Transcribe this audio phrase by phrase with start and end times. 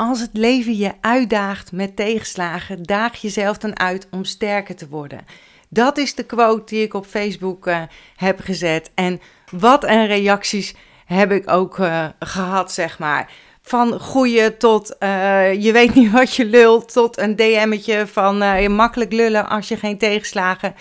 [0.00, 5.24] Als het leven je uitdaagt met tegenslagen, daag jezelf dan uit om sterker te worden.
[5.68, 7.82] Dat is de quote die ik op Facebook uh,
[8.16, 8.90] heb gezet.
[8.94, 10.74] En wat een reacties
[11.04, 13.30] heb ik ook uh, gehad, zeg maar.
[13.62, 18.68] Van goeie tot uh, je weet niet wat je lult, tot een DM'tje van je
[18.68, 20.74] makkelijk lullen als je geen tegenslagen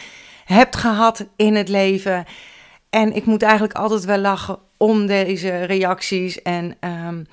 [0.46, 2.26] hebt gehad in het leven.
[2.90, 6.42] En ik moet eigenlijk altijd wel lachen om deze reacties.
[6.42, 7.28] En um,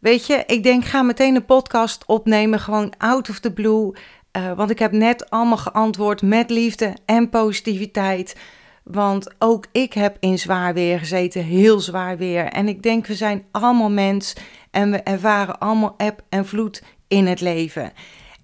[0.00, 3.92] weet je, ik denk ga meteen een podcast opnemen, gewoon out of the blue.
[4.36, 8.36] Uh, want ik heb net allemaal geantwoord met liefde en positiviteit.
[8.82, 12.44] Want ook ik heb in zwaar weer gezeten, heel zwaar weer.
[12.44, 14.34] En ik denk, we zijn allemaal mens
[14.70, 17.92] en we ervaren allemaal eb en vloed in het leven.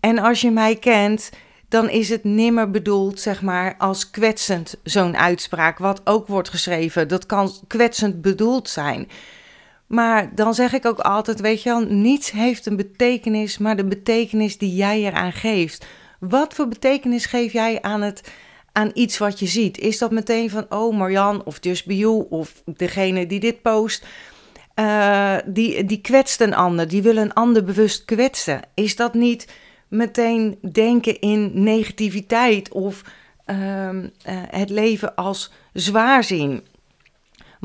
[0.01, 1.31] En als je mij kent,
[1.69, 7.09] dan is het nimmer bedoeld, zeg maar, als kwetsend, zo'n uitspraak, wat ook wordt geschreven.
[7.09, 9.09] Dat kan kwetsend bedoeld zijn.
[9.87, 13.85] Maar dan zeg ik ook altijd, weet je wel, niets heeft een betekenis, maar de
[13.85, 15.87] betekenis die jij eraan geeft.
[16.19, 18.33] Wat voor betekenis geef jij aan, het,
[18.73, 19.79] aan iets wat je ziet?
[19.79, 24.07] Is dat meteen van, oh Marjan of Just Be of degene die dit post,
[24.75, 28.61] uh, die, die kwetst een ander, die wil een ander bewust kwetsen?
[28.75, 29.53] Is dat niet
[29.89, 33.03] meteen denken in negativiteit of
[33.47, 34.03] uh, uh,
[34.51, 36.63] het leven als zwaar zien?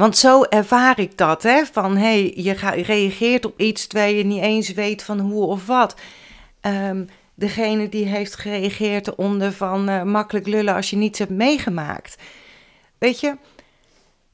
[0.02, 1.66] Want zo ervaar ik dat, hè?
[1.72, 5.66] Van hé, hey, je reageert op iets terwijl je niet eens weet van hoe of
[5.66, 5.96] wat.
[6.62, 12.16] Um, degene die heeft gereageerd eronder van uh, makkelijk lullen als je niets hebt meegemaakt.
[12.98, 13.36] Weet je,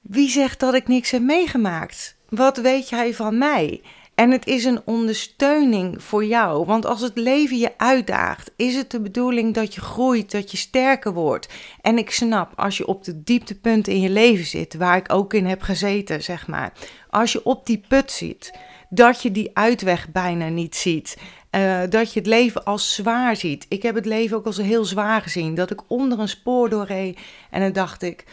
[0.02, 2.16] wie zegt dat ik niks heb meegemaakt?
[2.30, 3.82] Wat weet jij van mij?
[4.18, 6.66] En het is een ondersteuning voor jou.
[6.66, 10.58] Want als het leven je uitdaagt, is het de bedoeling dat je groeit, dat je
[10.58, 11.48] sterker wordt.
[11.82, 15.34] En ik snap, als je op de dieptepunten in je leven zit, waar ik ook
[15.34, 16.74] in heb gezeten, zeg maar.
[17.10, 18.54] Als je op die put zit,
[18.90, 21.18] dat je die uitweg bijna niet ziet.
[21.52, 23.66] Uh, dat je het leven als zwaar ziet.
[23.70, 25.56] Ik heb het leven ook als heel zwaar gezien.
[25.56, 28.26] Dat ik onder een spoor doorreed en dan dacht ik,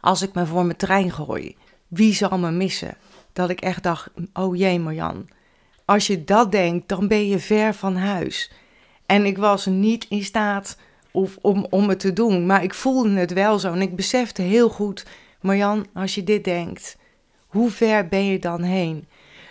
[0.00, 1.56] als ik me voor mijn trein gooi,
[1.88, 2.96] wie zal me missen?
[3.36, 5.28] Dat ik echt dacht: oh jee, Marjan.
[5.84, 8.52] Als je dat denkt, dan ben je ver van huis.
[9.06, 10.78] En ik was niet in staat
[11.10, 13.72] of, om, om het te doen, maar ik voelde het wel zo.
[13.72, 15.06] En ik besefte heel goed:
[15.40, 16.96] Marjan, als je dit denkt,
[17.46, 19.08] hoe ver ben je dan heen?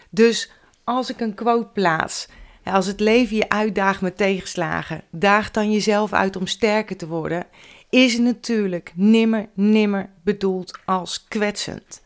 [0.09, 0.51] Dus
[0.83, 2.27] als ik een quote plaats.
[2.63, 7.45] Als het leven je uitdaagt met tegenslagen, daag dan jezelf uit om sterker te worden,
[7.89, 12.03] is het natuurlijk nimmer, nimmer bedoeld als kwetsend.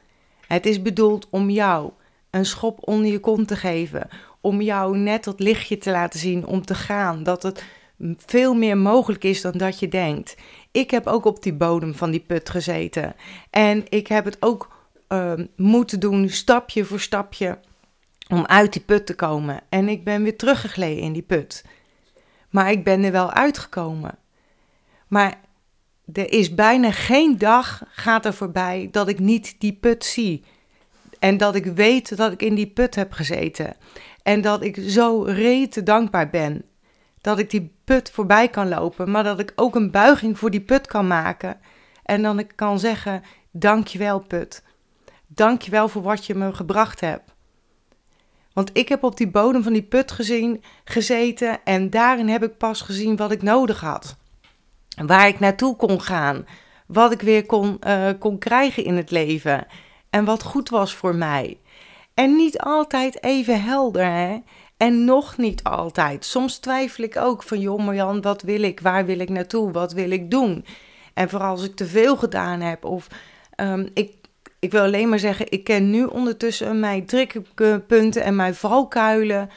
[0.50, 1.92] Het is bedoeld om jou
[2.30, 4.08] een schop onder je kont te geven,
[4.42, 7.64] om jou net dat lichtje te laten zien om te gaan, dat het
[8.18, 10.36] veel meer mogelijk is dan dat je denkt.
[10.72, 13.16] Ik heb ook op die bodem van die put gezeten
[13.50, 14.76] en ik heb het ook
[15.10, 17.60] uh, moeten doen, stapje voor stapje,
[18.28, 19.62] om uit die put te komen.
[19.70, 21.66] En ik ben weer teruggegleden in die put.
[22.50, 24.18] Maar ik ben er wel uitgekomen.
[25.08, 25.40] Maar
[26.14, 30.44] er is bijna geen dag gaat er voorbij dat ik niet die put zie.
[31.20, 33.76] En dat ik weet dat ik in die put heb gezeten.
[34.24, 36.64] En dat ik zo rete dankbaar ben.
[37.22, 40.62] Dat ik die put voorbij kan lopen, maar dat ik ook een buiging voor die
[40.62, 41.60] put kan maken.
[42.04, 44.64] En dan ik kan zeggen: Dankjewel, put.
[45.28, 47.34] Dankjewel voor wat je me gebracht hebt.
[48.54, 52.58] Want ik heb op die bodem van die put gezien, gezeten en daarin heb ik
[52.58, 54.18] pas gezien wat ik nodig had
[55.08, 56.46] waar ik naartoe kon gaan,
[56.86, 59.68] wat ik weer kon, uh, kon krijgen in het leven
[60.10, 61.58] en wat goed was voor mij.
[62.14, 64.38] En niet altijd even helder, hè?
[64.78, 66.26] En nog niet altijd.
[66.26, 68.80] Soms twijfel ik ook van, joh Marjan, wat wil ik?
[68.80, 69.72] Waar wil ik naartoe?
[69.72, 70.66] Wat wil ik doen?
[71.14, 73.08] En vooral als ik te veel gedaan heb of
[73.56, 74.14] um, ik,
[74.60, 79.50] ik wil alleen maar zeggen, ik ken nu ondertussen mijn drukpunten en mijn valkuilen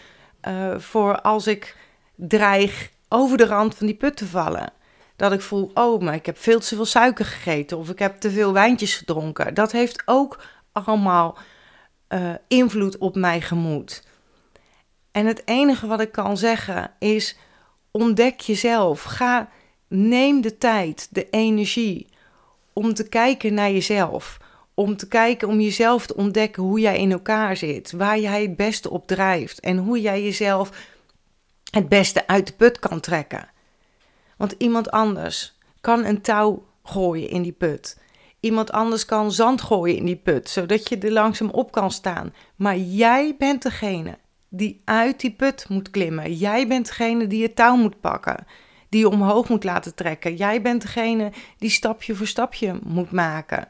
[0.49, 1.77] uh, voor als ik
[2.15, 4.73] dreig over de rand van die put te vallen.
[5.17, 8.17] Dat ik voel, oh, maar ik heb veel te veel suiker gegeten of ik heb
[8.17, 9.55] te veel wijntjes gedronken.
[9.55, 11.39] Dat heeft ook allemaal
[12.09, 14.03] uh, invloed op mijn gemoed.
[15.13, 17.37] En het enige wat ik kan zeggen is:
[17.91, 19.03] ontdek jezelf.
[19.03, 19.49] Ga,
[19.89, 22.09] neem de tijd, de energie
[22.73, 24.39] om te kijken naar jezelf.
[24.75, 28.57] Om te kijken, om jezelf te ontdekken hoe jij in elkaar zit, waar jij het
[28.57, 30.71] beste op drijft en hoe jij jezelf
[31.71, 33.49] het beste uit de put kan trekken.
[34.43, 38.01] Want iemand anders kan een touw gooien in die put.
[38.41, 42.35] Iemand anders kan zand gooien in die put, zodat je er langzaam op kan staan.
[42.57, 44.19] Maar jij bent degene
[44.49, 46.35] die uit die put moet klimmen.
[46.35, 48.47] Jij bent degene die het touw moet pakken,
[48.89, 50.37] die je omhoog moet laten trekken.
[50.37, 53.67] Jij bent degene die stapje voor stapje moet maken.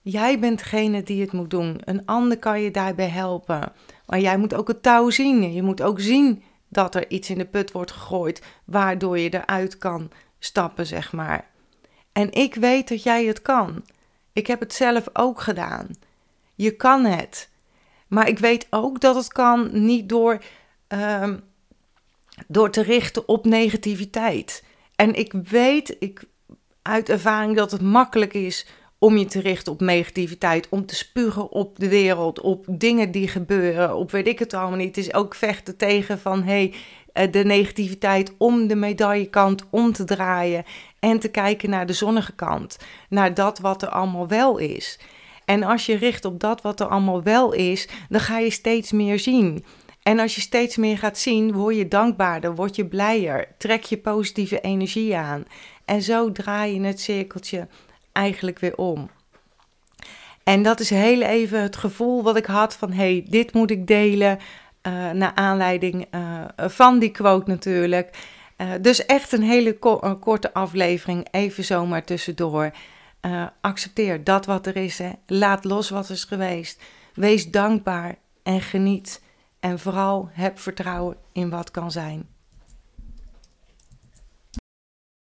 [0.00, 1.80] Jij bent degene die het moet doen.
[1.84, 3.72] Een ander kan je daarbij helpen.
[4.06, 5.52] Maar jij moet ook het touw zien.
[5.52, 9.78] Je moet ook zien dat er iets in de put wordt gegooid, waardoor je eruit
[9.78, 11.46] kan stappen, zeg maar.
[12.12, 13.84] En ik weet dat jij het kan.
[14.32, 15.88] Ik heb het zelf ook gedaan.
[16.54, 17.48] Je kan het.
[18.08, 20.42] Maar ik weet ook dat het kan niet door,
[20.86, 21.38] ehm,
[22.46, 24.64] door te richten op negativiteit.
[24.96, 26.24] En ik weet ik,
[26.82, 28.66] uit ervaring dat het makkelijk is
[29.00, 33.28] om je te richten op negativiteit, om te spugen op de wereld, op dingen die
[33.28, 34.96] gebeuren, op weet ik het allemaal niet.
[34.96, 36.74] Het is ook vechten tegen van hey,
[37.12, 40.64] eh, de negativiteit om de medaillekant om te draaien
[40.98, 44.98] en te kijken naar de zonnige kant, naar dat wat er allemaal wel is.
[45.44, 48.92] En als je richt op dat wat er allemaal wel is, dan ga je steeds
[48.92, 49.64] meer zien.
[50.02, 53.98] En als je steeds meer gaat zien, word je dankbaarder, word je blijer, trek je
[53.98, 55.44] positieve energie aan.
[55.84, 57.68] En zo draai je het cirkeltje
[58.12, 59.10] eigenlijk weer om.
[60.44, 63.86] En dat is heel even het gevoel wat ik had van hey, dit moet ik
[63.86, 64.38] delen.
[64.86, 68.18] Uh, naar aanleiding uh, van die quote natuurlijk.
[68.56, 72.70] Uh, dus echt een hele ko korte aflevering, even zomaar tussendoor.
[73.60, 74.98] accepteer dat wat er is.
[74.98, 75.10] Hè.
[75.26, 76.82] Laat los wat is geweest.
[77.14, 79.22] Wees dankbaar en geniet.
[79.60, 82.28] En vooral heb vertrouwen in wat kan zijn.